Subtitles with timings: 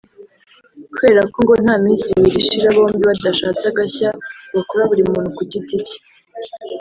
[0.93, 4.09] kubera ko ngo nta minsi ibiri ishira bombi badashatse agashya
[4.55, 5.97] bakora buri muntu ku giti cye